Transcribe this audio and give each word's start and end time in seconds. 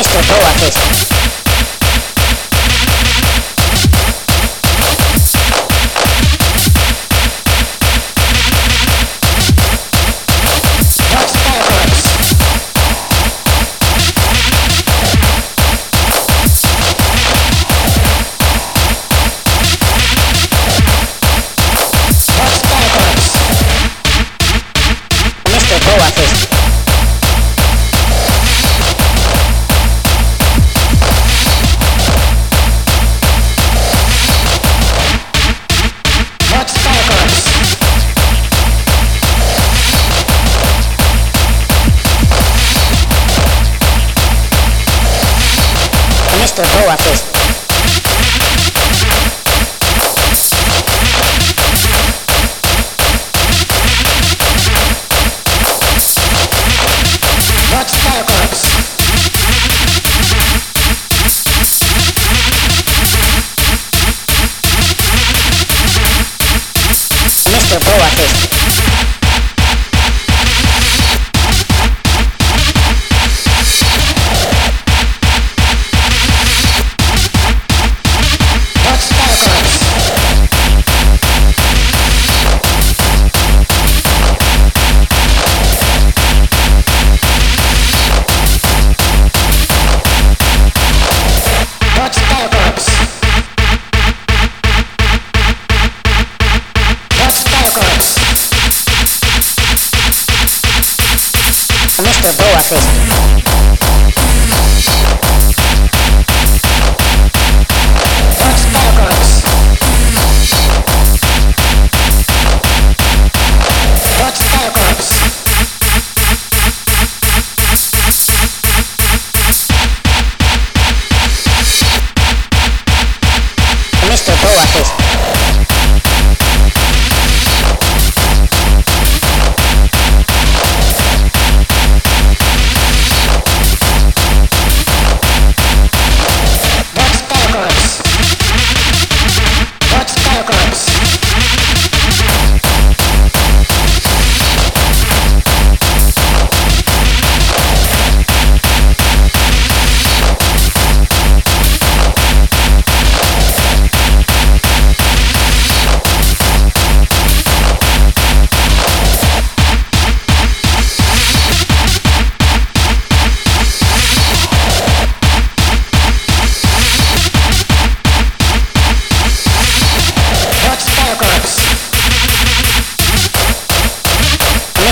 Mr. 0.00 0.22
Boa 0.26 0.50
Fist. 0.54 1.19
Mr. 46.90 47.39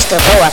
Mr. 0.09 0.17
Boa 0.25 0.51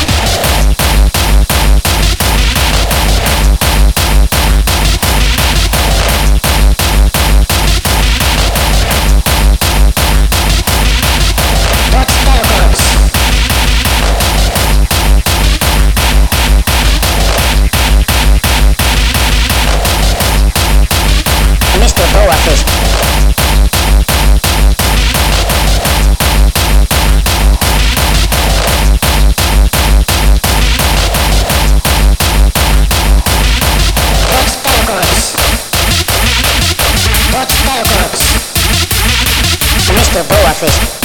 Yeah. 0.00 0.49
blow, 40.24 40.36
I. 40.44 40.99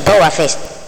Boa 0.00 0.30
Fist. 0.30 0.83